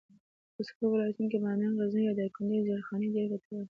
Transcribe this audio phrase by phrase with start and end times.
[0.55, 3.59] په سړو ولایتونو لکه بامیان، غزني، یا دایکنډي کي زېرخانې ډېرې ګټورې دي.